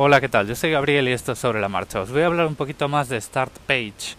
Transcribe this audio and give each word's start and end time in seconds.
Hola, 0.00 0.20
¿qué 0.20 0.28
tal? 0.28 0.46
Yo 0.46 0.54
soy 0.54 0.70
Gabriel 0.70 1.08
y 1.08 1.12
esto 1.12 1.32
es 1.32 1.40
sobre 1.40 1.60
la 1.60 1.68
marcha. 1.68 2.00
Os 2.00 2.12
voy 2.12 2.22
a 2.22 2.26
hablar 2.26 2.46
un 2.46 2.54
poquito 2.54 2.88
más 2.88 3.08
de 3.08 3.20
Start 3.20 3.52
Page 3.66 4.14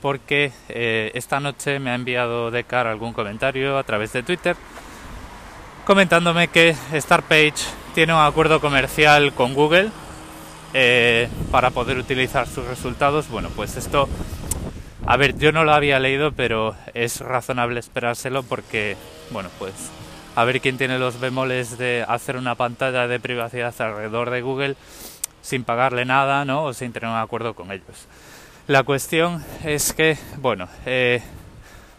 porque 0.00 0.52
eh, 0.68 1.10
esta 1.12 1.40
noche 1.40 1.80
me 1.80 1.90
ha 1.90 1.96
enviado 1.96 2.52
Decar 2.52 2.86
algún 2.86 3.12
comentario 3.12 3.78
a 3.78 3.82
través 3.82 4.12
de 4.12 4.22
Twitter 4.22 4.54
comentándome 5.84 6.46
que 6.46 6.72
Start 6.94 7.24
Page 7.24 7.54
tiene 7.96 8.14
un 8.14 8.20
acuerdo 8.20 8.60
comercial 8.60 9.32
con 9.32 9.54
Google 9.54 9.90
eh, 10.72 11.28
para 11.50 11.70
poder 11.70 11.98
utilizar 11.98 12.46
sus 12.46 12.64
resultados. 12.68 13.28
Bueno, 13.28 13.48
pues 13.56 13.76
esto, 13.76 14.08
a 15.04 15.16
ver, 15.16 15.36
yo 15.36 15.50
no 15.50 15.64
lo 15.64 15.72
había 15.72 15.98
leído, 15.98 16.30
pero 16.30 16.76
es 16.94 17.20
razonable 17.22 17.80
esperárselo 17.80 18.44
porque, 18.44 18.96
bueno, 19.32 19.48
pues 19.58 19.72
a 20.38 20.44
ver 20.44 20.60
quién 20.60 20.78
tiene 20.78 21.00
los 21.00 21.18
bemoles 21.18 21.78
de 21.78 22.04
hacer 22.06 22.36
una 22.36 22.54
pantalla 22.54 23.08
de 23.08 23.18
privacidad 23.18 23.74
alrededor 23.80 24.30
de 24.30 24.40
Google 24.40 24.76
sin 25.42 25.64
pagarle 25.64 26.04
nada, 26.04 26.44
¿no? 26.44 26.62
O 26.62 26.72
sin 26.72 26.92
tener 26.92 27.10
un 27.10 27.16
acuerdo 27.16 27.54
con 27.54 27.72
ellos. 27.72 28.06
La 28.68 28.84
cuestión 28.84 29.44
es 29.64 29.92
que, 29.92 30.16
bueno, 30.36 30.68
eh, 30.86 31.20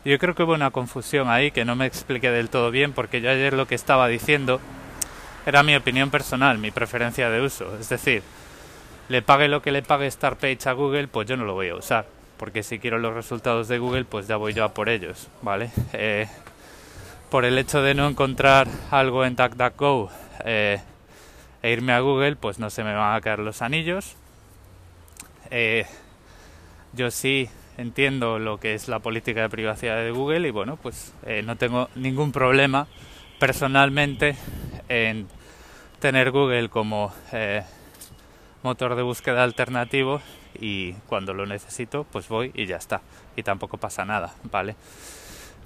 yo 0.05 0.17
creo 0.20 0.35
que 0.35 0.44
hubo 0.44 0.53
una 0.53 0.71
confusión 0.71 1.30
ahí 1.30 1.52
que 1.52 1.66
no 1.66 1.75
me 1.75 1.85
expliqué 1.85 2.31
del 2.31 2.49
todo 2.49 2.71
bien 2.71 2.94
porque 2.94 3.20
yo 3.20 3.30
ayer 3.30 3.52
lo 3.52 3.67
que 3.67 3.75
estaba 3.75 4.07
diciendo 4.07 4.61
era 5.45 5.61
mi 5.61 5.75
opinión 5.75 6.09
personal, 6.09 6.59
mi 6.59 6.71
preferencia 6.71 7.30
de 7.30 7.41
uso. 7.41 7.77
Es 7.77 7.89
decir, 7.89 8.23
le 9.09 9.21
pague 9.21 9.49
lo 9.49 9.61
que 9.61 9.73
le 9.73 9.81
pague 9.81 10.09
Startpage 10.09 10.66
a 10.66 10.71
Google, 10.71 11.09
pues 11.09 11.27
yo 11.27 11.35
no 11.35 11.44
lo 11.44 11.55
voy 11.55 11.67
a 11.67 11.75
usar. 11.75 12.05
Porque 12.38 12.63
si 12.63 12.80
quiero 12.80 12.99
los 12.99 13.13
resultados 13.13 13.67
de 13.67 13.80
Google, 13.80 14.05
pues 14.05 14.27
ya 14.27 14.38
voy 14.38 14.53
yo 14.53 14.63
a 14.63 14.73
por 14.73 14.88
ellos, 14.88 15.27
¿vale? 15.41 15.71
Eh, 15.91 16.25
por 17.29 17.45
el 17.45 17.57
hecho 17.57 17.81
de 17.81 17.93
no 17.93 18.07
encontrar 18.07 18.67
algo 18.89 19.23
en 19.23 19.35
DuckDuckGo 19.35 20.09
eh, 20.45 20.81
e 21.61 21.71
irme 21.71 21.93
a 21.93 21.99
Google, 21.99 22.35
pues 22.35 22.59
no 22.59 22.69
se 22.69 22.83
me 22.83 22.93
van 22.93 23.15
a 23.15 23.21
caer 23.21 23.39
los 23.39 23.61
anillos. 23.61 24.15
Eh, 25.52 25.85
yo 26.94 27.11
sí 27.11 27.49
entiendo 27.77 28.39
lo 28.39 28.59
que 28.59 28.73
es 28.73 28.88
la 28.88 28.99
política 28.99 29.41
de 29.41 29.49
privacidad 29.49 29.97
de 29.97 30.11
Google 30.11 30.47
y 30.47 30.52
bueno, 30.52 30.77
pues 30.77 31.13
eh, 31.25 31.44
no 31.44 31.55
tengo 31.55 31.89
ningún 31.95 32.31
problema 32.31 32.88
personalmente 33.39 34.36
en 34.89 35.27
tener 35.99 36.31
Google 36.31 36.69
como 36.69 37.14
motor 38.64 38.95
de 38.95 39.03
búsqueda 39.03 39.43
alternativo 39.43 40.21
y 40.59 40.93
cuando 41.08 41.33
lo 41.33 41.45
necesito 41.45 42.05
pues 42.05 42.27
voy 42.27 42.52
y 42.53 42.66
ya 42.66 42.77
está 42.77 43.02
y 43.36 43.43
tampoco 43.43 43.77
pasa 43.77 44.03
nada, 44.03 44.33
¿vale? 44.52 44.75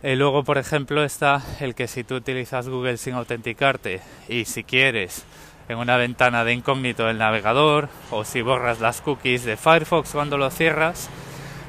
Eh, 0.03 0.17
luego, 0.17 0.43
por 0.43 0.57
ejemplo, 0.57 1.05
está 1.05 1.41
el 1.61 1.75
que 1.75 1.87
si 1.87 2.03
tú 2.03 2.15
utilizas 2.15 2.67
Google 2.67 2.97
sin 2.97 3.13
autenticarte 3.13 4.01
y 4.27 4.43
si 4.43 4.65
quieres 4.65 5.23
en 5.69 5.77
una 5.77 5.95
ventana 5.95 6.43
de 6.43 6.51
incógnito 6.51 7.05
del 7.05 7.17
navegador 7.17 7.87
o 8.11 8.25
si 8.25 8.41
borras 8.41 8.81
las 8.81 8.99
cookies 8.99 9.45
de 9.45 9.55
Firefox 9.55 10.11
cuando 10.11 10.37
lo 10.37 10.49
cierras, 10.49 11.09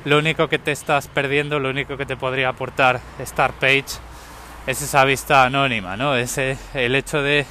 lo 0.05 0.19
único 0.19 0.49
que 0.49 0.59
te 0.59 0.73
estás 0.73 1.07
perdiendo, 1.07 1.61
lo 1.61 1.71
único 1.71 1.97
que 1.97 2.07
te 2.07 2.17
podría 2.17 2.49
aportar 2.49 3.01
Startpage 3.21 4.01
es 4.67 4.83
esa 4.83 5.05
vista 5.05 5.45
anónima, 5.45 5.97
¿no? 5.97 6.17
Ese, 6.17 6.59
el 6.75 6.97
hecho 6.97 7.23
de 7.23 7.47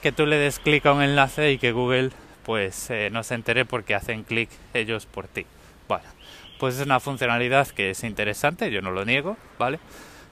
que 0.00 0.12
tú 0.12 0.24
le 0.24 0.38
des 0.38 0.60
clic 0.60 0.86
a 0.86 0.94
un 0.94 1.02
enlace 1.02 1.52
y 1.52 1.58
que 1.58 1.72
Google 1.72 2.10
pues 2.46 2.88
eh, 2.88 3.10
no 3.12 3.22
se 3.22 3.34
entere 3.34 3.66
porque 3.66 3.94
hacen 3.94 4.22
clic 4.22 4.48
ellos 4.72 5.04
por 5.04 5.28
ti. 5.28 5.44
Pues 6.64 6.76
es 6.76 6.86
una 6.86 6.98
funcionalidad 6.98 7.68
que 7.68 7.90
es 7.90 8.04
interesante, 8.04 8.70
yo 8.70 8.80
no 8.80 8.90
lo 8.90 9.04
niego, 9.04 9.36
¿vale? 9.58 9.78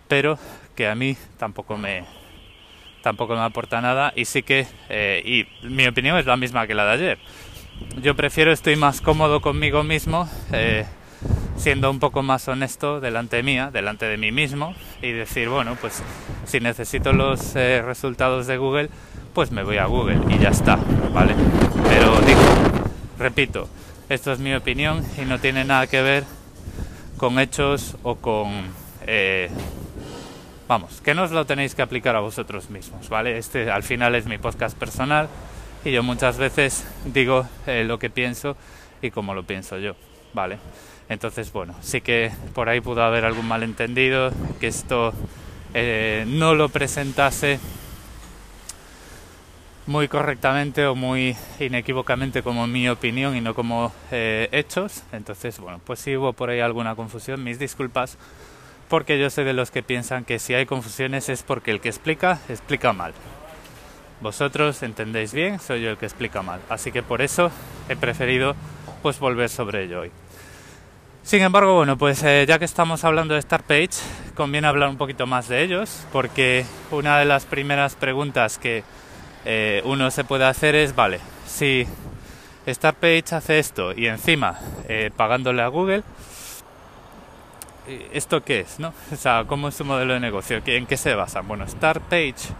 Pero 0.09 0.39
que 0.75 0.89
a 0.89 0.95
mí 0.95 1.15
tampoco 1.37 1.77
me 1.77 2.07
tampoco 3.03 3.35
me 3.35 3.43
aporta 3.43 3.83
nada 3.83 4.15
y 4.17 4.25
sí 4.25 4.43
que 4.43 4.67
eh, 4.89 5.23
y 5.27 5.67
mi 5.67 5.87
opinión 5.87 6.17
es 6.17 6.25
la 6.25 6.39
misma 6.39 6.67
que 6.67 6.73
la 6.73 6.87
de 6.87 6.93
ayer. 6.93 7.19
Yo 8.01 8.17
prefiero 8.17 8.51
estoy 8.51 8.77
más 8.77 9.03
cómodo 9.03 9.43
conmigo 9.43 9.85
mismo 9.85 10.27
eh, 10.55 10.87
siendo 11.57 11.91
un 11.91 12.01
poco 12.01 12.23
más 12.23 12.49
honesto 12.49 12.99
delante 12.99 13.43
mía, 13.43 13.69
delante 13.71 14.07
de 14.07 14.17
mí 14.17 14.33
mismo 14.33 14.75
y 15.03 15.13
decir, 15.13 15.51
bueno, 15.51 15.77
pues 15.83 16.03
si 16.47 16.61
necesito 16.61 17.13
los 17.13 17.55
eh, 17.57 17.83
resultados 17.83 18.47
de 18.47 18.57
Google, 18.57 18.89
pues 19.35 19.51
me 19.51 19.65
voy 19.65 19.77
a 19.77 19.85
Google 19.85 20.21
y 20.31 20.39
ya 20.39 20.49
está, 20.49 20.79
¿vale? 21.13 21.35
Pero 21.91 22.19
digo, 22.23 22.41
repito, 23.19 23.69
esto 24.13 24.31
es 24.31 24.41
mi 24.41 24.55
opinión 24.55 25.03
y 25.17 25.23
no 25.23 25.39
tiene 25.39 25.65
nada 25.65 25.87
que 25.87 26.03
ver 26.03 26.25
con 27.17 27.39
hechos 27.39 27.97
o 28.03 28.17
con... 28.17 28.51
Eh, 29.07 29.49
vamos, 30.69 31.01
que 31.01 31.15
no 31.15 31.23
os 31.23 31.31
lo 31.31 31.47
tenéis 31.47 31.75
que 31.75 31.81
aplicar 31.81 32.15
a 32.15 32.21
vosotros 32.21 32.69
mismos, 32.69 33.09
¿vale? 33.09 33.39
Este 33.39 33.71
al 33.71 33.83
final 33.83 34.15
es 34.15 34.27
mi 34.27 34.37
podcast 34.37 34.77
personal 34.77 35.29
y 35.83 35.93
yo 35.93 36.03
muchas 36.03 36.37
veces 36.37 36.85
digo 37.07 37.49
eh, 37.67 37.85
lo 37.85 37.99
que 37.99 38.11
pienso 38.11 38.55
y 39.01 39.11
como 39.11 39.33
lo 39.33 39.45
pienso 39.45 39.79
yo, 39.79 39.97
¿vale? 40.35 40.59
Entonces, 41.09 41.51
bueno, 41.51 41.75
sí 41.81 42.03
que 42.03 42.31
por 42.55 42.69
ahí 42.69 42.83
pudo 42.83 43.03
haber 43.03 43.25
algún 43.25 43.49
malentendido, 43.49 44.31
que 44.61 44.67
esto 44.67 45.15
eh, 45.73 46.25
no 46.29 46.55
lo 46.55 46.69
presentase 46.69 47.59
muy 49.93 50.09
correctamente 50.09 50.87
o 50.87 50.95
muy 50.95 51.37
inequívocamente 51.61 52.43
como 52.43 52.67
mi 52.67 52.89
opinión 52.89 53.37
y 53.37 53.43
no 53.43 53.55
como 53.55 53.93
eh, 54.11 54.49
hechos. 54.51 55.03
Entonces, 55.13 55.61
bueno, 55.61 55.81
pues 55.85 56.01
si 56.01 56.17
hubo 56.17 56.33
por 56.33 56.49
ahí 56.49 56.61
alguna 56.61 56.97
confusión, 56.97 57.45
mis 57.45 57.59
disculpas, 57.59 58.17
porque 58.89 59.21
yo 59.21 59.29
soy 59.29 59.45
de 59.45 59.53
los 59.53 59.71
que 59.71 59.83
piensan 59.83 60.25
que 60.25 60.39
si 60.39 60.55
hay 60.55 60.65
confusiones 60.65 61.29
es 61.29 61.43
porque 61.43 61.71
el 61.73 61.81
que 61.83 61.91
explica, 61.91 62.41
explica 62.49 62.95
mal. 62.95 63.13
Vosotros 64.23 64.83
entendéis 64.83 65.35
bien, 65.35 65.61
soy 65.61 65.83
yo 65.83 65.91
el 65.91 65.99
que 65.99 66.07
explica 66.07 66.41
mal. 66.41 66.61
Así 66.71 66.91
que 66.91 67.03
por 67.03 67.21
eso 67.21 67.51
he 67.91 67.95
preferido 67.95 68.57
pues 69.03 69.19
volver 69.19 69.51
sobre 69.51 69.85
ello 69.85 70.01
hoy. 70.01 70.11
Sin 71.23 71.43
embargo, 71.43 71.75
bueno, 71.75 71.99
pues 71.99 72.23
eh, 72.23 72.47
ya 72.49 72.59
que 72.59 72.65
estamos 72.65 73.05
hablando 73.05 73.35
de 73.35 73.43
Startpage, 73.43 74.01
conviene 74.35 74.69
hablar 74.69 74.89
un 74.89 74.97
poquito 74.97 75.27
más 75.27 75.49
de 75.49 75.63
ellos, 75.63 76.07
porque 76.13 76.65
una 76.91 77.19
de 77.19 77.27
las 77.27 77.45
primeras 77.45 77.95
preguntas 77.95 78.59
que 78.59 78.85
eh, 79.45 79.83
uno 79.85 80.11
se 80.11 80.25
puede 80.25 80.45
hacer 80.45 80.75
es, 80.75 80.95
vale, 80.95 81.19
si 81.47 81.87
Startpage 82.67 83.33
hace 83.33 83.59
esto 83.59 83.93
y 83.93 84.07
encima 84.07 84.59
eh, 84.89 85.11
pagándole 85.17 85.63
a 85.63 85.69
Google, 85.69 86.05
eh, 87.89 88.11
¿esto 88.13 88.45
qué 88.45 88.61
es? 88.61 88.79
No? 88.79 88.95
O 89.13 89.17
sea, 89.17 89.45
¿cómo 89.47 89.69
es 89.69 89.75
su 89.75 89.85
modelo 89.85 90.15
de 90.15 90.21
negocio? 90.21 90.63
¿En 90.65 90.87
qué 90.87 90.97
se 90.97 91.15
basa? 91.15 91.41
Bueno, 91.41 91.67
Startpage, 91.67 92.51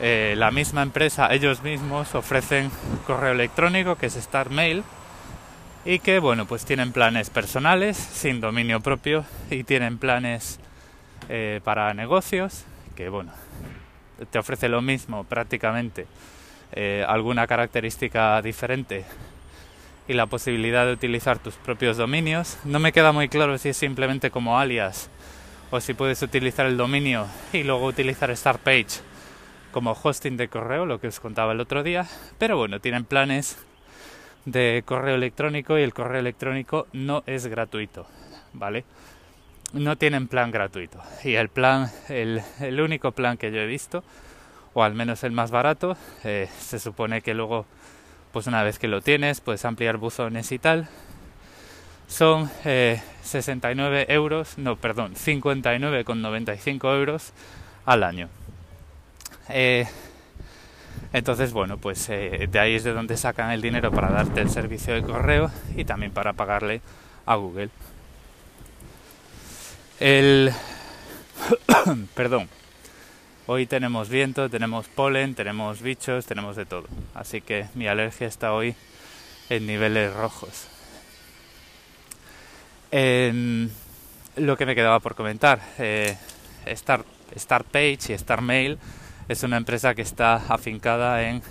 la 0.00 0.50
misma 0.50 0.82
empresa, 0.82 1.32
ellos 1.32 1.62
mismos 1.62 2.16
ofrecen 2.16 2.72
correo 3.06 3.32
electrónico 3.32 3.94
que 3.94 4.06
es 4.06 4.14
StartMail 4.14 4.82
y 5.84 6.00
que, 6.00 6.18
bueno, 6.18 6.44
pues 6.46 6.64
tienen 6.64 6.90
planes 6.90 7.30
personales 7.30 7.96
sin 7.96 8.40
dominio 8.40 8.80
propio 8.80 9.24
y 9.48 9.62
tienen 9.62 9.98
planes 9.98 10.58
para 11.62 11.94
negocios 11.94 12.64
que, 12.96 13.10
bueno, 13.10 13.30
te 14.30 14.38
ofrece 14.38 14.68
lo 14.68 14.82
mismo 14.82 15.24
prácticamente, 15.24 16.06
eh, 16.72 17.04
alguna 17.06 17.46
característica 17.46 18.40
diferente 18.42 19.04
y 20.08 20.14
la 20.14 20.26
posibilidad 20.26 20.86
de 20.86 20.92
utilizar 20.92 21.38
tus 21.38 21.54
propios 21.54 21.96
dominios. 21.96 22.58
No 22.64 22.78
me 22.78 22.92
queda 22.92 23.12
muy 23.12 23.28
claro 23.28 23.58
si 23.58 23.70
es 23.70 23.76
simplemente 23.76 24.30
como 24.30 24.58
alias 24.58 25.10
o 25.70 25.80
si 25.80 25.94
puedes 25.94 26.22
utilizar 26.22 26.66
el 26.66 26.76
dominio 26.76 27.26
y 27.52 27.62
luego 27.62 27.86
utilizar 27.86 28.34
Startpage 28.36 29.00
como 29.72 29.92
hosting 30.00 30.36
de 30.36 30.48
correo, 30.48 30.84
lo 30.86 31.00
que 31.00 31.08
os 31.08 31.18
contaba 31.18 31.52
el 31.52 31.60
otro 31.60 31.82
día. 31.82 32.06
Pero 32.38 32.56
bueno, 32.56 32.80
tienen 32.80 33.04
planes 33.04 33.56
de 34.44 34.82
correo 34.84 35.14
electrónico 35.14 35.78
y 35.78 35.82
el 35.82 35.94
correo 35.94 36.20
electrónico 36.20 36.86
no 36.92 37.22
es 37.26 37.46
gratuito, 37.46 38.06
¿vale? 38.52 38.84
No 39.72 39.96
tienen 39.96 40.28
plan 40.28 40.50
gratuito. 40.50 41.00
Y 41.24 41.34
el 41.34 41.48
plan, 41.48 41.90
el, 42.08 42.42
único 42.80 43.12
plan 43.12 43.36
que 43.36 43.50
yo 43.50 43.58
he 43.58 43.66
visto, 43.66 44.04
o 44.74 44.82
al 44.82 44.94
menos 44.94 45.24
el 45.24 45.32
más 45.32 45.50
barato, 45.50 45.96
eh, 46.24 46.48
se 46.58 46.78
supone 46.78 47.22
que 47.22 47.34
luego, 47.34 47.66
pues 48.32 48.46
una 48.46 48.62
vez 48.62 48.78
que 48.78 48.88
lo 48.88 49.00
tienes, 49.00 49.40
puedes 49.40 49.64
ampliar 49.64 49.96
buzones 49.96 50.52
y 50.52 50.58
tal. 50.58 50.88
Son 52.08 52.50
eh, 52.64 53.00
69 53.22 54.06
euros, 54.08 54.58
no, 54.58 54.76
perdón, 54.76 55.14
59,95 55.14 56.96
euros 56.96 57.32
al 57.86 58.02
año. 58.02 58.28
Eh, 59.48 59.86
entonces, 61.12 61.52
bueno, 61.52 61.76
pues 61.76 62.08
eh, 62.08 62.48
de 62.50 62.58
ahí 62.58 62.74
es 62.74 62.84
de 62.84 62.92
donde 62.92 63.16
sacan 63.16 63.50
el 63.50 63.60
dinero 63.60 63.90
para 63.92 64.10
darte 64.10 64.40
el 64.40 64.48
servicio 64.48 64.94
de 64.94 65.02
correo 65.02 65.50
y 65.76 65.84
también 65.84 66.12
para 66.12 66.32
pagarle 66.32 66.80
a 67.26 67.34
Google. 67.36 67.68
El... 70.02 70.52
Perdón. 72.16 72.48
Hoy 73.46 73.66
tenemos 73.66 74.08
viento, 74.08 74.50
tenemos 74.50 74.88
polen, 74.88 75.36
tenemos 75.36 75.80
bichos, 75.80 76.26
tenemos 76.26 76.56
de 76.56 76.66
todo. 76.66 76.88
Así 77.14 77.40
que 77.40 77.66
mi 77.74 77.86
alergia 77.86 78.26
está 78.26 78.52
hoy 78.52 78.74
en 79.48 79.64
niveles 79.64 80.12
rojos. 80.12 80.66
lo 82.90 84.56
que 84.56 84.66
me 84.66 84.74
quedaba 84.74 84.98
por 84.98 85.14
comentar, 85.14 85.60
eh, 85.78 86.16
Star, 86.66 87.04
Page 87.70 87.98
y 88.08 88.12
Star 88.14 88.42
Mail 88.42 88.80
es 89.28 89.44
una 89.44 89.56
empresa 89.56 89.94
que 89.94 90.02
está 90.02 90.34
afincada 90.48 91.22
en 91.22 91.42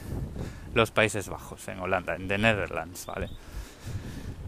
los 0.74 0.92
Países 0.92 1.30
Bajos, 1.30 1.70
en 1.70 1.80
Holanda, 1.80 2.18
en 2.18 2.28
The 2.28 2.38
Netherlands, 2.38 3.06
¿vale? 3.06 3.30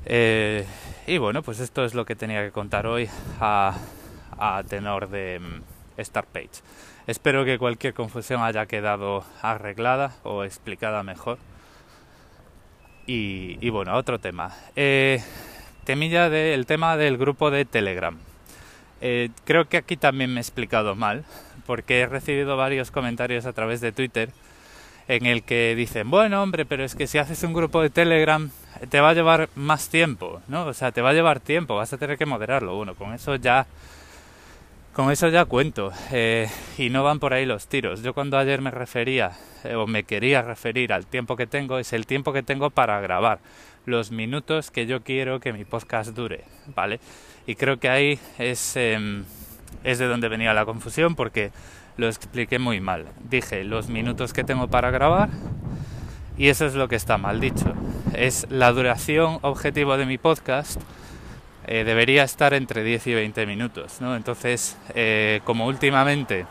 Eh, 0.05 0.65
y 1.07 1.17
bueno, 1.17 1.43
pues 1.43 1.59
esto 1.59 1.83
es 1.83 1.93
lo 1.93 2.05
que 2.05 2.15
tenía 2.15 2.43
que 2.43 2.51
contar 2.51 2.87
hoy 2.87 3.09
a, 3.39 3.73
tenor 4.69 5.09
de 5.09 5.39
mm, 5.39 6.01
Start 6.01 6.27
Page. 6.29 6.61
Espero 7.07 7.43
que 7.45 7.57
cualquier 7.57 7.93
confusión 7.93 8.41
haya 8.41 8.65
quedado 8.65 9.25
arreglada 9.41 10.15
o 10.23 10.43
explicada 10.43 11.03
mejor. 11.03 11.37
Y, 13.05 13.69
bueno, 13.69 13.95
otro 13.97 14.19
tema. 14.19 14.55
Eh, 14.77 15.21
temilla 15.83 16.29
del 16.29 16.65
tema 16.65 16.95
del 16.95 17.17
grupo 17.17 17.51
de 17.51 17.65
Telegram. 17.65 18.17
Eh, 19.01 19.29
creo 19.43 19.67
que 19.67 19.75
aquí 19.75 19.97
también 19.97 20.33
me 20.33 20.39
he 20.39 20.41
explicado 20.41 20.95
mal, 20.95 21.25
porque 21.65 21.99
he 21.99 22.05
recibido 22.05 22.55
varios 22.55 22.91
comentarios 22.91 23.45
a 23.45 23.51
través 23.51 23.81
de 23.81 23.91
Twitter 23.91 24.29
en 25.09 25.25
el 25.25 25.43
que 25.43 25.75
dicen, 25.75 26.09
bueno 26.09 26.41
hombre, 26.41 26.65
pero 26.65 26.85
es 26.85 26.95
que 26.95 27.07
si 27.07 27.17
haces 27.17 27.43
un 27.43 27.51
grupo 27.51 27.81
de 27.81 27.89
Telegram 27.89 28.49
te 28.89 28.99
va 28.99 29.09
a 29.09 29.13
llevar 29.13 29.49
más 29.55 29.89
tiempo, 29.89 30.41
¿no? 30.47 30.65
O 30.65 30.73
sea, 30.73 30.91
te 30.91 31.01
va 31.01 31.09
a 31.09 31.13
llevar 31.13 31.39
tiempo, 31.39 31.75
vas 31.75 31.93
a 31.93 31.97
tener 31.97 32.17
que 32.17 32.25
moderarlo. 32.25 32.75
Bueno, 32.75 32.95
con 32.95 33.13
eso 33.13 33.35
ya, 33.35 33.65
con 34.93 35.11
eso 35.11 35.29
ya 35.29 35.45
cuento. 35.45 35.91
Eh, 36.11 36.49
y 36.77 36.89
no 36.89 37.03
van 37.03 37.19
por 37.19 37.33
ahí 37.33 37.45
los 37.45 37.67
tiros. 37.67 38.01
Yo 38.03 38.13
cuando 38.13 38.37
ayer 38.37 38.61
me 38.61 38.71
refería, 38.71 39.31
eh, 39.63 39.75
o 39.75 39.87
me 39.87 40.03
quería 40.03 40.41
referir 40.41 40.93
al 40.93 41.05
tiempo 41.05 41.35
que 41.35 41.47
tengo, 41.47 41.77
es 41.79 41.93
el 41.93 42.05
tiempo 42.05 42.33
que 42.33 42.43
tengo 42.43 42.69
para 42.69 42.99
grabar. 43.01 43.39
Los 43.85 44.11
minutos 44.11 44.71
que 44.71 44.85
yo 44.85 45.01
quiero 45.03 45.39
que 45.39 45.53
mi 45.53 45.65
podcast 45.65 46.11
dure, 46.11 46.45
¿vale? 46.75 46.99
Y 47.45 47.55
creo 47.55 47.79
que 47.79 47.89
ahí 47.89 48.19
es, 48.37 48.75
em, 48.77 49.25
es 49.83 49.99
de 49.99 50.07
donde 50.07 50.29
venía 50.29 50.53
la 50.53 50.65
confusión, 50.65 51.15
porque 51.15 51.51
lo 51.97 52.07
expliqué 52.07 52.59
muy 52.59 52.79
mal. 52.79 53.05
Dije 53.29 53.63
los 53.63 53.89
minutos 53.89 54.33
que 54.33 54.43
tengo 54.43 54.67
para 54.67 54.89
grabar 54.91 55.29
y 56.37 56.47
eso 56.47 56.65
es 56.65 56.75
lo 56.75 56.87
que 56.87 56.95
está 56.95 57.17
mal 57.17 57.39
dicho. 57.39 57.73
Es 58.13 58.47
la 58.49 58.71
duración 58.71 59.39
objetivo 59.41 59.97
de 59.97 60.05
mi 60.05 60.17
podcast 60.17 60.79
eh, 61.65 61.83
debería 61.83 62.23
estar 62.23 62.53
entre 62.53 62.83
10 62.83 63.07
y 63.07 63.13
20 63.13 63.45
minutos, 63.45 64.01
¿no? 64.01 64.15
Entonces, 64.15 64.77
eh, 64.95 65.41
como 65.45 65.65
últimamente 65.65 66.45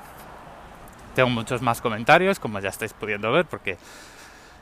tengo 1.14 1.29
muchos 1.29 1.61
más 1.62 1.81
comentarios, 1.81 2.38
como 2.38 2.59
ya 2.61 2.70
estáis 2.70 2.94
pudiendo 2.94 3.31
ver, 3.31 3.44
porque 3.44 3.76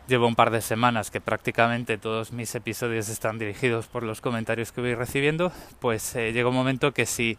llevo 0.08 0.26
un 0.26 0.34
par 0.34 0.50
de 0.50 0.60
semanas 0.60 1.10
que 1.10 1.20
prácticamente 1.20 1.96
todos 1.96 2.32
mis 2.32 2.52
episodios 2.54 3.08
están 3.08 3.38
dirigidos 3.38 3.86
por 3.86 4.02
los 4.02 4.20
comentarios 4.20 4.72
que 4.72 4.80
voy 4.80 4.94
recibiendo, 4.94 5.52
pues 5.78 6.16
eh, 6.16 6.32
llega 6.32 6.48
un 6.48 6.54
momento 6.54 6.92
que 6.92 7.06
si 7.06 7.38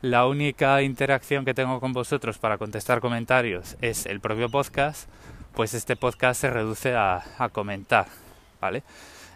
la 0.00 0.26
única 0.26 0.80
interacción 0.82 1.44
que 1.44 1.54
tengo 1.54 1.80
con 1.80 1.92
vosotros 1.92 2.38
para 2.38 2.58
contestar 2.58 3.00
comentarios 3.00 3.76
es 3.80 4.06
el 4.06 4.20
propio 4.20 4.48
podcast, 4.48 5.08
pues 5.54 5.74
este 5.74 5.96
podcast 5.96 6.40
se 6.40 6.50
reduce 6.50 6.94
a, 6.94 7.22
comentar, 7.52 8.06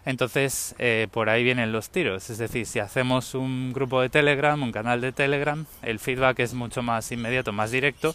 Entonces, 0.04 0.74
eh, 0.78 1.08
por 1.10 1.28
ahí 1.28 1.44
vienen 1.44 1.72
los 1.72 1.90
tiros. 1.90 2.30
Es 2.30 2.38
decir, 2.38 2.66
si 2.66 2.78
hacemos 2.78 3.34
un 3.34 3.72
grupo 3.72 4.00
de 4.00 4.08
Telegram, 4.08 4.60
un 4.62 4.72
canal 4.72 5.00
de 5.00 5.12
Telegram, 5.12 5.66
el 5.82 5.98
feedback 5.98 6.38
es 6.40 6.54
mucho 6.54 6.82
más 6.82 7.12
inmediato, 7.12 7.52
más 7.52 7.70
directo. 7.70 8.14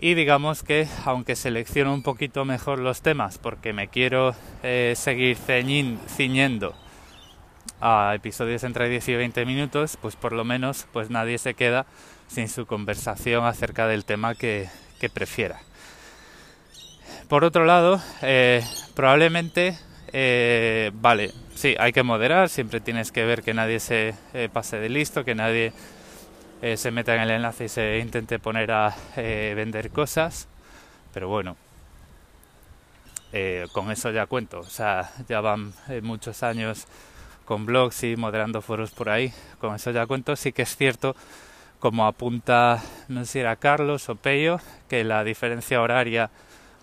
Y 0.00 0.14
digamos 0.14 0.62
que, 0.62 0.86
aunque 1.04 1.34
selecciono 1.34 1.92
un 1.92 2.02
poquito 2.02 2.44
mejor 2.44 2.78
los 2.78 3.02
temas, 3.02 3.38
porque 3.38 3.72
me 3.72 3.88
quiero 3.88 4.34
eh, 4.62 4.94
seguir 4.96 5.36
ciñendo 5.36 6.74
a 7.80 8.12
episodios 8.14 8.62
entre 8.64 8.88
10 8.88 9.08
y 9.08 9.14
20 9.16 9.46
minutos, 9.46 9.96
pues 10.00 10.14
por 10.14 10.32
lo 10.32 10.44
menos 10.44 10.86
pues 10.92 11.10
nadie 11.10 11.38
se 11.38 11.54
queda 11.54 11.86
sin 12.28 12.48
su 12.48 12.66
conversación 12.66 13.44
acerca 13.44 13.86
del 13.86 14.04
tema 14.04 14.34
que, 14.34 14.68
prefiera. 15.12 15.60
Por 17.28 17.44
otro 17.44 17.64
lado, 17.64 18.00
eh, 18.22 18.62
probablemente, 18.94 19.78
eh, 20.12 20.90
vale, 20.94 21.32
sí, 21.54 21.74
hay 21.78 21.92
que 21.92 22.02
moderar, 22.02 22.48
siempre 22.48 22.80
tienes 22.80 23.12
que 23.12 23.24
ver 23.24 23.42
que 23.42 23.54
nadie 23.54 23.80
se 23.80 24.14
eh, 24.34 24.48
pase 24.52 24.78
de 24.78 24.88
listo, 24.88 25.24
que 25.24 25.34
nadie 25.34 25.72
se 26.74 26.90
meta 26.90 27.14
en 27.14 27.20
el 27.20 27.30
enlace 27.30 27.66
y 27.66 27.68
se 27.68 27.98
intente 28.00 28.40
poner 28.40 28.72
a 28.72 28.92
vender 29.14 29.90
cosas, 29.90 30.48
pero 31.14 31.28
bueno, 31.28 31.56
con 33.70 33.92
eso 33.92 34.10
ya 34.10 34.26
cuento, 34.26 34.58
o 34.58 34.64
sea, 34.64 35.08
ya 35.28 35.40
van 35.40 35.72
muchos 36.02 36.42
años 36.42 36.88
con 37.48 37.64
blogs 37.64 38.04
y 38.04 38.14
moderando 38.14 38.60
foros 38.60 38.90
por 38.90 39.08
ahí. 39.08 39.32
Con 39.58 39.74
eso 39.74 39.90
ya 39.90 40.06
cuento. 40.06 40.36
Sí 40.36 40.52
que 40.52 40.60
es 40.60 40.76
cierto, 40.76 41.16
como 41.80 42.06
apunta, 42.06 42.82
no 43.08 43.24
sé 43.24 43.32
si 43.32 43.38
era 43.38 43.56
Carlos 43.56 44.10
o 44.10 44.16
Peyo, 44.16 44.60
que 44.86 45.02
la 45.02 45.24
diferencia 45.24 45.80
horaria 45.80 46.28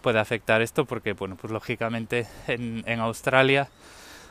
puede 0.05 0.19
afectar 0.19 0.61
esto 0.61 0.85
porque, 0.85 1.13
bueno, 1.13 1.35
pues 1.35 1.51
lógicamente 1.51 2.27
en, 2.47 2.83
en 2.85 2.99
Australia, 2.99 3.69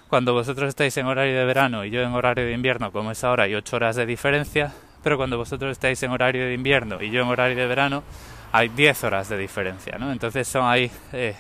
cuando 0.09 0.33
vosotros 0.33 0.69
estáis 0.69 0.97
en 0.99 1.07
horario 1.07 1.37
de 1.37 1.45
verano 1.45 1.85
y 1.85 1.91
yo 1.91 2.01
en 2.01 2.13
horario 2.13 2.47
de 2.47 2.53
invierno, 2.53 2.93
como 2.93 3.11
es 3.11 3.25
ahora, 3.25 3.43
hay 3.43 3.57
8 3.57 3.75
horas 3.75 3.97
de 3.97 4.07
diferencia, 4.07 4.73
pero 5.03 5.17
cuando 5.17 5.37
vosotros 5.37 5.73
estáis 5.73 6.01
en 6.05 6.13
horario 6.13 6.47
de 6.47 6.55
invierno 6.55 7.03
y 7.03 7.11
yo 7.11 7.23
en 7.23 7.27
horario 7.27 7.57
de 7.57 7.67
verano, 7.67 8.05
hay 8.53 8.69
10 8.69 9.03
horas 9.03 9.29
de 9.29 9.37
diferencia, 9.37 9.99
¿no? 9.99 10.13
Entonces 10.13 10.47
son 10.47 10.65
ahí, 10.65 10.93
eh, 11.13 11.35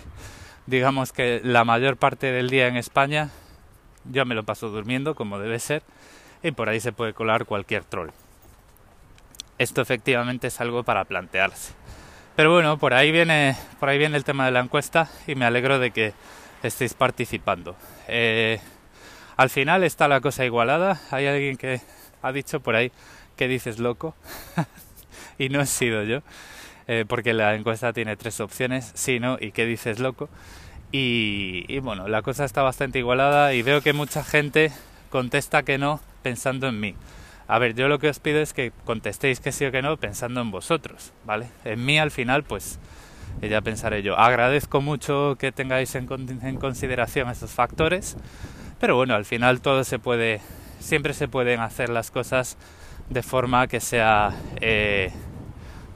digamos 0.66 1.12
que 1.12 1.40
la 1.44 1.64
mayor 1.64 1.96
parte 1.96 2.32
del 2.32 2.50
día 2.50 2.66
en 2.66 2.76
España 2.76 3.31
yo 4.10 4.26
me 4.26 4.34
lo 4.34 4.42
paso 4.42 4.69
durmiendo, 4.69 5.14
como 5.14 5.38
debe 5.38 5.60
ser, 5.60 5.84
y 6.42 6.50
por 6.50 6.69
ahí 6.69 6.81
se 6.81 6.90
puede 6.90 7.14
colar 7.14 7.44
cualquier 7.44 7.84
troll. 7.84 8.10
Esto 9.58 9.81
efectivamente 9.81 10.48
es 10.48 10.60
algo 10.60 10.82
para 10.82 11.04
plantearse. 11.04 11.72
Pero 12.36 12.52
bueno, 12.52 12.78
por 12.78 12.94
ahí 12.94 13.12
viene, 13.12 13.56
por 13.78 13.88
ahí 13.88 13.98
viene 13.98 14.16
el 14.16 14.25
tema 14.25 14.44
de 14.46 14.50
la 14.50 14.60
encuesta 14.60 15.08
y 15.26 15.36
me 15.36 15.44
alegro 15.44 15.78
de 15.78 15.92
que 15.92 16.12
estéis 16.62 16.94
participando. 16.94 17.76
Eh, 18.08 18.60
al 19.36 19.50
final 19.50 19.84
está 19.84 20.08
la 20.08 20.20
cosa 20.20 20.44
igualada. 20.44 21.00
Hay 21.10 21.26
alguien 21.26 21.56
que 21.56 21.81
ha 22.22 22.32
dicho 22.32 22.60
por 22.60 22.75
ahí 22.75 22.90
que 23.36 23.48
dices 23.48 23.78
loco 23.78 24.14
y 25.38 25.48
no 25.48 25.60
he 25.60 25.66
sido 25.66 26.02
yo, 26.04 26.22
eh, 26.86 27.04
porque 27.06 27.32
la 27.34 27.54
encuesta 27.54 27.92
tiene 27.92 28.16
tres 28.16 28.40
opciones, 28.40 28.92
sí, 28.94 29.20
no 29.20 29.36
y 29.40 29.52
qué 29.52 29.66
dices 29.66 29.98
loco. 29.98 30.28
Y, 30.96 31.81
bueno, 31.81 32.06
la 32.06 32.22
cosa 32.22 32.44
está 32.44 32.62
bastante 32.62 33.00
igualada 33.00 33.52
y 33.52 33.62
veo 33.62 33.81
que 33.81 33.92
mucha 33.92 34.22
gente 34.22 34.70
contesta 35.10 35.64
que 35.64 35.76
no 35.76 36.00
pensando 36.22 36.69
en 36.69 36.78
mí. 36.78 36.94
A 37.46 37.58
ver, 37.58 37.75
yo 37.75 37.88
lo 37.88 37.99
que 37.99 38.08
os 38.08 38.19
pido 38.19 38.41
es 38.41 38.52
que 38.52 38.73
contestéis 38.85 39.41
que 39.41 39.52
sí 39.52 39.67
o 39.67 39.73
que 39.73 39.82
no 39.82 39.96
pensando 39.96 40.41
en 40.41 40.50
vosotros, 40.50 41.12
¿vale? 41.25 41.49
En 41.64 41.85
mí 41.85 41.99
al 41.99 42.11
final, 42.11 42.43
pues 42.43 42.79
ya 43.43 43.61
pensaré 43.61 44.02
yo. 44.02 44.19
Agradezco 44.19 44.81
mucho 44.81 45.37
que 45.38 45.52
tengáis 45.52 45.94
en, 45.94 46.06
consideración 46.56 47.29
estos 47.29 47.50
factores, 47.50 48.17
pero 48.81 48.96
bueno, 48.96 49.15
al 49.15 49.24
final 49.24 49.60
todo 49.60 49.84
se 49.84 49.98
puede, 49.98 50.41
siempre 50.79 51.13
se 51.13 51.29
pueden 51.29 51.60
hacer 51.60 51.91
las 51.91 52.10
cosas 52.10 52.56
de 53.10 53.22
forma 53.22 53.67
que 53.67 53.81
sea, 53.81 54.32
eh, 54.60 55.13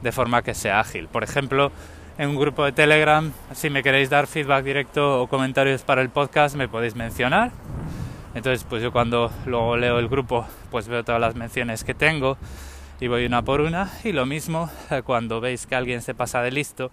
de 0.02 0.12
forma 0.12 0.42
que 0.42 0.54
sea 0.54 0.80
ágil. 0.80 1.08
Por 1.08 1.24
ejemplo, 1.24 1.72
en 2.18 2.30
un 2.30 2.36
grupo 2.36 2.64
de 2.64 2.72
Telegram. 2.72 3.32
Si 3.52 3.70
me 3.70 3.82
queréis 3.82 4.10
dar 4.10 4.26
feedback 4.26 4.64
directo 4.64 5.22
o 5.22 5.28
comentarios 5.28 5.82
para 5.82 6.02
el 6.02 6.10
podcast, 6.10 6.56
me 6.56 6.68
podéis 6.68 6.94
mencionar. 6.94 7.52
Entonces, 8.38 8.64
pues 8.68 8.82
yo 8.82 8.92
cuando 8.92 9.32
luego 9.46 9.76
leo 9.76 9.98
el 9.98 10.08
grupo, 10.08 10.46
pues 10.70 10.86
veo 10.86 11.04
todas 11.04 11.20
las 11.20 11.34
menciones 11.34 11.82
que 11.82 11.92
tengo 11.92 12.38
y 13.00 13.08
voy 13.08 13.26
una 13.26 13.42
por 13.42 13.60
una. 13.60 13.90
Y 14.04 14.12
lo 14.12 14.26
mismo 14.26 14.70
eh, 14.90 15.02
cuando 15.04 15.40
veis 15.40 15.66
que 15.66 15.74
alguien 15.74 16.02
se 16.02 16.14
pasa 16.14 16.40
de 16.40 16.52
listo 16.52 16.92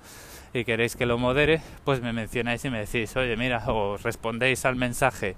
y 0.56 0.66
queréis 0.66 0.96
que 0.96 1.06
lo 1.06 1.20
modere, 1.20 1.62
pues 1.84 2.02
me 2.02 2.14
mencionáis 2.14 2.66
y 2.66 2.72
me 2.72 2.80
decís, 2.80 3.16
oye, 3.16 3.38
mira, 3.38 3.64
o 3.68 3.98
respondéis 3.98 4.66
al 4.66 4.76
mensaje 4.76 5.36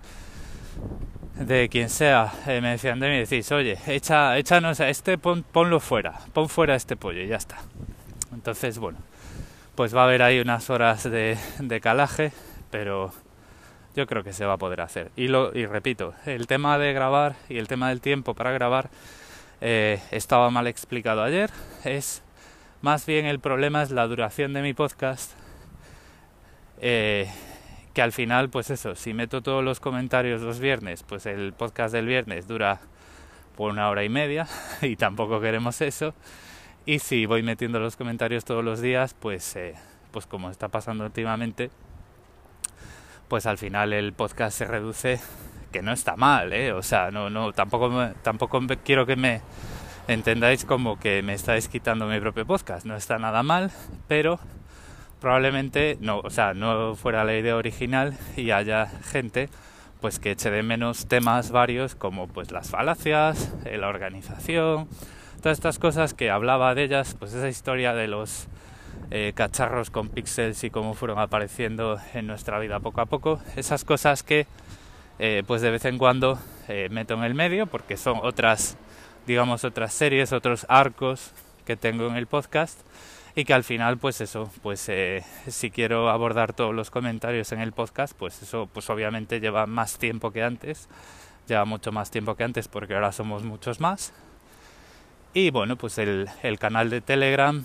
de 1.35 1.67
quien 1.67 1.89
sea, 1.89 2.33
eh, 2.47 2.61
me 2.61 2.69
decían 2.69 3.01
decís, 3.01 3.51
oye, 3.51 3.77
echa, 3.85 4.37
échanos 4.37 4.79
a 4.79 4.87
este, 4.87 5.17
ponlo 5.17 5.81
fuera, 5.81 6.19
pon 6.31 6.47
fuera 6.47 6.75
este 6.75 6.95
pollo 6.95 7.21
y 7.21 7.27
ya 7.27 7.35
está. 7.35 7.57
Entonces, 8.33 8.79
bueno, 8.79 8.97
pues 9.75 9.93
va 9.93 10.03
a 10.03 10.03
haber 10.05 10.21
ahí 10.21 10.39
unas 10.39 10.69
horas 10.69 11.03
de, 11.03 11.37
calaje, 11.81 12.31
pero 12.71 13.11
yo 13.97 14.05
creo 14.05 14.23
que 14.23 14.31
se 14.31 14.45
va 14.45 14.53
a 14.53 14.57
poder 14.57 14.81
hacer. 14.81 15.11
Y, 15.15 15.27
lo, 15.27 15.57
y 15.57 15.65
repito, 15.65 16.13
el 16.27 16.45
tema 16.45 16.77
de 16.77 16.93
grabar 16.93 17.35
y 17.49 17.57
el 17.57 17.67
tema 17.67 17.89
del 17.89 17.99
tiempo 17.99 18.35
para 18.35 18.51
grabar 18.51 18.91
eh, 19.59 19.99
estaba 20.11 20.51
mal 20.51 20.67
explicado 20.67 21.23
ayer. 21.23 21.49
Es 21.83 22.21
más 22.83 23.07
bien 23.07 23.25
el 23.25 23.39
problema 23.39 23.81
es 23.81 23.89
la 23.89 24.05
duración 24.05 24.53
de 24.53 24.61
mi 24.61 24.75
podcast. 24.75 25.31
Eh, 26.79 27.27
que 27.95 28.03
al 28.03 28.11
final, 28.11 28.49
pues 28.49 28.69
eso, 28.69 28.93
si 28.93 29.15
meto 29.15 29.41
todos 29.41 29.63
los 29.63 29.79
comentarios 29.79 30.43
los 30.43 30.59
viernes, 30.59 31.01
pues 31.01 31.25
el 31.25 31.53
podcast 31.53 31.91
del 31.91 32.05
viernes 32.05 32.47
dura 32.47 32.79
por 33.55 33.71
una 33.71 33.89
hora 33.89 34.03
y 34.03 34.09
media 34.09 34.47
y 34.83 34.95
tampoco 34.95 35.41
queremos 35.41 35.81
eso. 35.81 36.13
Y 36.85 36.99
si 36.99 37.25
voy 37.25 37.41
metiendo 37.41 37.79
los 37.79 37.95
comentarios 37.95 38.45
todos 38.45 38.63
los 38.63 38.79
días, 38.79 39.15
pues, 39.15 39.55
eh, 39.55 39.73
pues 40.11 40.27
como 40.27 40.51
está 40.51 40.67
pasando 40.67 41.03
últimamente, 41.03 41.71
pues 43.27 43.45
al 43.45 43.57
final 43.57 43.93
el 43.93 44.13
podcast 44.13 44.57
se 44.57 44.65
reduce, 44.65 45.19
que 45.71 45.81
no 45.81 45.91
está 45.91 46.15
mal, 46.15 46.53
¿eh? 46.53 46.71
O 46.71 46.81
sea, 46.81 47.11
no, 47.11 47.29
no, 47.29 47.53
tampoco, 47.53 47.91
tampoco 48.21 48.61
quiero 48.83 49.05
que 49.05 49.15
me 49.15 49.41
entendáis 50.07 50.65
como 50.65 50.99
que 50.99 51.21
me 51.21 51.33
estáis 51.33 51.67
quitando 51.67 52.07
mi 52.07 52.19
propio 52.19 52.45
podcast, 52.45 52.85
no 52.85 52.95
está 52.95 53.17
nada 53.19 53.43
mal, 53.43 53.71
pero 54.07 54.39
probablemente 55.19 55.97
no, 55.99 56.19
o 56.19 56.29
sea, 56.29 56.53
no 56.53 56.95
fuera 56.95 57.23
la 57.23 57.35
idea 57.35 57.55
original 57.55 58.17
y 58.35 58.51
haya 58.51 58.87
gente 58.87 59.49
pues 59.99 60.19
que 60.19 60.31
eche 60.31 60.51
de 60.51 60.63
menos 60.63 61.07
temas 61.07 61.51
varios 61.51 61.95
como 61.95 62.27
pues 62.27 62.51
las 62.51 62.69
falacias, 62.69 63.53
eh, 63.65 63.77
la 63.77 63.87
organización, 63.87 64.87
todas 65.41 65.57
estas 65.57 65.79
cosas 65.79 66.13
que 66.13 66.29
hablaba 66.29 66.75
de 66.75 66.83
ellas, 66.83 67.15
pues 67.17 67.33
esa 67.33 67.49
historia 67.49 67.93
de 67.93 68.07
los 68.07 68.47
eh, 69.11 69.33
cacharros 69.35 69.89
con 69.89 70.09
píxeles 70.09 70.63
y 70.63 70.69
cómo 70.69 70.93
fueron 70.93 71.19
apareciendo 71.19 71.99
en 72.13 72.27
nuestra 72.27 72.59
vida 72.59 72.79
poco 72.79 73.01
a 73.01 73.05
poco, 73.05 73.39
esas 73.55 73.83
cosas 73.83 74.23
que 74.23 74.47
eh, 75.19 75.43
pues 75.47 75.61
de 75.61 75.71
vez 75.71 75.85
en 75.85 75.97
cuando 75.97 76.39
meto 76.89 77.13
en 77.13 77.23
el 77.23 77.33
medio 77.33 77.65
porque 77.65 77.95
son 77.95 78.19
otras, 78.21 78.77
digamos, 79.25 79.63
otras 79.63 79.93
series, 79.93 80.33
otros 80.33 80.65
arcos 80.69 81.31
que 81.65 81.75
tengo 81.75 82.07
en 82.07 82.15
el 82.15 82.27
podcast 82.27 82.79
y 83.37 83.45
que 83.45 83.53
al 83.53 83.63
final 83.63 83.99
pues 83.99 84.19
eso 84.19 84.49
pues 84.63 84.89
eh, 84.89 85.23
si 85.47 85.69
quiero 85.69 86.09
abordar 86.09 86.53
todos 86.53 86.73
los 86.73 86.89
comentarios 86.89 87.51
en 87.51 87.59
el 87.59 87.71
podcast 87.71 88.17
pues 88.17 88.41
eso 88.41 88.67
pues 88.73 88.89
obviamente 88.89 89.39
lleva 89.39 89.67
más 89.67 89.99
tiempo 89.99 90.31
que 90.31 90.41
antes 90.41 90.89
lleva 91.47 91.63
mucho 91.63 91.91
más 91.91 92.09
tiempo 92.09 92.33
que 92.35 92.43
antes 92.43 92.67
porque 92.67 92.95
ahora 92.95 93.11
somos 93.11 93.43
muchos 93.43 93.79
más. 93.79 94.11
Y 95.35 95.51
bueno 95.51 95.75
pues 95.75 95.99
el, 95.99 96.27
el 96.41 96.57
canal 96.57 96.89
de 96.89 96.99
telegram 96.99 97.63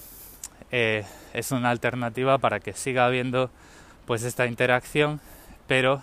eh, 0.72 1.04
es 1.32 1.52
una 1.52 1.70
alternativa 1.70 2.38
para 2.38 2.58
que 2.58 2.72
siga 2.72 3.06
habiendo 3.06 3.50
pues 4.06 4.24
esta 4.24 4.46
interacción 4.46 5.20
pero 5.68 6.02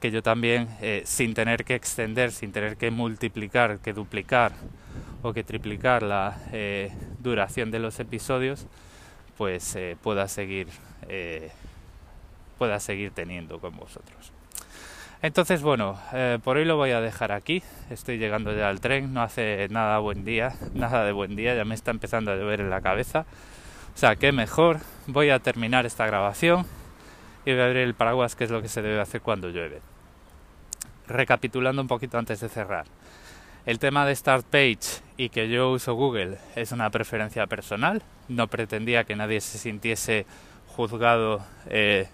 que 0.00 0.10
yo 0.10 0.22
también 0.22 0.68
eh, 0.80 1.02
sin 1.04 1.34
tener 1.34 1.64
que 1.64 1.76
extender 1.76 2.32
sin 2.32 2.50
tener 2.50 2.76
que 2.76 2.90
multiplicar 2.90 3.78
que 3.78 3.92
duplicar 3.92 4.52
o 5.22 5.32
que 5.32 5.44
triplicar 5.44 6.02
la 6.02 6.36
duración 7.20 7.70
de 7.70 7.78
los 7.78 8.00
episodios 8.00 8.66
pues 9.40 9.74
eh, 9.74 9.96
pueda 10.02 10.28
seguir 10.28 10.66
eh, 11.08 11.50
pueda 12.58 12.78
seguir 12.78 13.10
teniendo 13.12 13.58
con 13.58 13.74
vosotros. 13.74 14.32
Entonces, 15.22 15.62
bueno, 15.62 15.98
eh, 16.12 16.38
por 16.44 16.58
hoy 16.58 16.66
lo 16.66 16.76
voy 16.76 16.90
a 16.90 17.00
dejar 17.00 17.32
aquí. 17.32 17.62
Estoy 17.88 18.18
llegando 18.18 18.54
ya 18.54 18.68
al 18.68 18.80
tren, 18.80 19.14
no 19.14 19.22
hace 19.22 19.66
nada 19.70 19.98
buen 19.98 20.26
día, 20.26 20.52
nada 20.74 21.06
de 21.06 21.12
buen 21.12 21.36
día, 21.36 21.54
ya 21.54 21.64
me 21.64 21.74
está 21.74 21.90
empezando 21.90 22.30
a 22.30 22.36
llover 22.36 22.60
en 22.60 22.68
la 22.68 22.82
cabeza. 22.82 23.24
O 23.94 23.98
sea, 24.00 24.16
que 24.16 24.32
mejor 24.32 24.80
voy 25.06 25.30
a 25.30 25.38
terminar 25.38 25.86
esta 25.86 26.06
grabación 26.06 26.66
y 27.44 27.52
voy 27.52 27.60
a 27.60 27.66
abrir 27.66 27.82
el 27.82 27.94
paraguas, 27.94 28.34
que 28.36 28.44
es 28.44 28.50
lo 28.50 28.62
que 28.62 28.68
se 28.68 28.82
debe 28.82 29.00
hacer 29.00 29.20
cuando 29.20 29.48
llueve. 29.48 29.80
Recapitulando 31.06 31.82
un 31.82 31.88
poquito 31.88 32.18
antes 32.18 32.40
de 32.40 32.48
cerrar. 32.48 32.86
El 33.66 33.78
tema 33.78 34.06
de 34.06 34.16
Start 34.16 34.46
Page 34.46 35.02
y 35.16 35.28
que 35.28 35.48
yo 35.48 35.70
uso 35.70 35.94
Google 35.94 36.38
es 36.56 36.72
una 36.72 36.88
preferencia 36.90 37.46
personal. 37.46 38.02
No 38.28 38.48
pretendía 38.48 39.04
que 39.04 39.16
nadie 39.16 39.40
se 39.40 39.58
sintiese 39.58 40.24
juzgado 40.68 41.44
eh, 41.66 42.08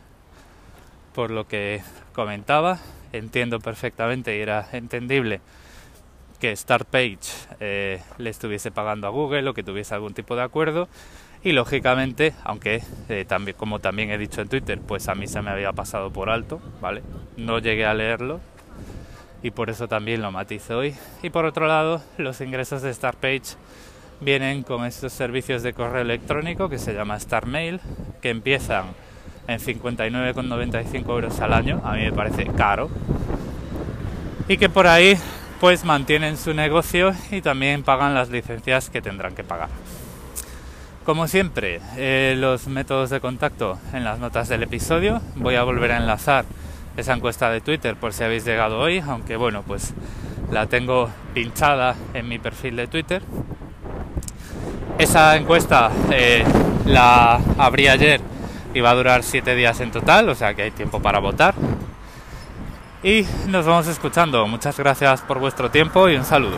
por 1.15 1.31
lo 1.31 1.47
que 1.47 1.83
comentaba. 2.13 2.81
Entiendo 3.13 3.61
perfectamente 3.61 4.37
y 4.37 4.41
era 4.41 4.69
entendible 4.73 5.41
que 6.41 6.55
Start 6.55 6.89
Page 6.89 7.19
eh, 7.61 8.03
le 8.19 8.31
estuviese 8.31 8.71
pagando 8.71 9.07
a 9.07 9.11
Google 9.11 9.49
o 9.49 9.55
que 9.55 9.63
tuviese 9.63 9.95
algún 9.95 10.15
tipo 10.15 10.35
de 10.37 10.43
acuerdo. 10.43 10.89
Y 11.47 11.53
lógicamente, 11.53 12.35
aunque 12.43 12.83
eh, 13.09 13.25
también, 13.25 13.57
como 13.57 13.79
también 13.79 14.11
he 14.11 14.19
dicho 14.19 14.41
en 14.41 14.49
Twitter, 14.49 14.81
pues 14.81 15.07
a 15.07 15.15
mí 15.15 15.29
se 15.29 15.41
me 15.43 15.51
había 15.51 15.73
pasado 15.73 16.11
por 16.11 16.29
alto, 16.29 16.61
¿vale? 16.81 17.05
No 17.37 17.61
llegué 17.61 17.87
a 17.87 17.95
leerlo, 17.95 18.41
y 19.45 19.53
por 19.53 19.71
eso 19.71 19.87
también 19.87 20.23
lo 20.23 20.33
matizo 20.33 20.79
hoy. 20.79 20.97
Y 21.23 21.31
por 21.31 21.45
otro 21.45 21.69
lado, 21.69 22.03
los 22.19 22.41
ingresos 22.41 22.83
de 22.83 22.93
Startpage 22.93 23.55
vienen 24.21 24.65
con 24.65 24.85
estos 24.87 25.13
servicios 25.13 25.63
de 25.63 25.73
correo 25.73 26.03
electrónico 26.03 26.69
que 26.69 26.81
se 26.81 26.95
llama 26.95 27.21
StarMail, 27.21 27.81
que 28.21 28.31
empiezan 28.31 28.87
en 29.47 29.61
59,95 29.61 31.09
euros 31.11 31.39
al 31.39 31.53
año, 31.53 31.81
a 31.85 31.93
mí 31.93 32.03
me 32.03 32.13
parece 32.13 32.47
caro, 32.47 32.91
y 34.49 34.57
que 34.57 34.69
por 34.69 34.89
ahí 34.89 35.17
pues 35.61 35.85
mantienen 35.85 36.39
su 36.39 36.55
negocio 36.55 37.13
y 37.31 37.41
también 37.41 37.85
pagan 37.85 38.15
las 38.15 38.31
licencias 38.31 38.91
que 38.91 39.01
tendrán 39.01 39.37
que 39.37 39.45
pagar. 39.45 39.69
Como 41.07 41.29
siempre, 41.29 41.81
eh, 41.97 42.35
los 42.37 42.67
métodos 42.67 43.11
de 43.11 43.21
contacto 43.21 43.79
en 43.93 44.03
las 44.03 44.19
notas 44.19 44.49
del 44.49 44.65
episodio, 44.65 45.23
voy 45.37 45.55
a 45.55 45.63
volver 45.63 45.93
a 45.93 45.99
enlazar 45.99 46.45
esa 46.97 47.15
encuesta 47.15 47.49
de 47.49 47.61
Twitter 47.61 47.95
por 47.95 48.13
si 48.13 48.25
habéis 48.25 48.45
llegado 48.45 48.81
hoy, 48.81 48.99
aunque 48.99 49.37
bueno, 49.37 49.63
pues 49.65 49.95
la 50.51 50.67
tengo 50.67 51.09
pinchada 51.33 51.95
en 52.13 52.29
mi 52.29 52.41
perfil 52.41 52.75
de 52.75 52.89
Twitter. 52.89 53.23
Esa 54.99 55.37
encuesta 55.37 55.93
eh, 56.11 56.43
la 56.87 57.39
abrí 57.57 57.87
ayer 57.87 58.21
y 58.75 58.81
va 58.81 58.91
a 58.91 58.95
durar 58.97 59.23
7 59.23 59.55
días 59.55 59.79
en 59.79 59.93
total, 59.93 60.29
o 60.29 60.35
sea 60.35 60.55
que 60.55 60.63
hay 60.63 60.71
tiempo 60.73 61.01
para 61.01 61.21
votar. 61.21 61.55
Y 63.05 63.25
nos 63.47 63.65
vamos 63.65 63.87
escuchando. 63.87 64.45
Muchas 64.49 64.77
gracias 64.77 65.21
por 65.21 65.39
vuestro 65.39 65.71
tiempo 65.71 66.09
y 66.09 66.17
un 66.17 66.25
saludo. 66.25 66.57